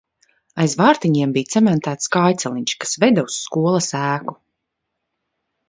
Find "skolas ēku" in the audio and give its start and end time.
3.47-4.39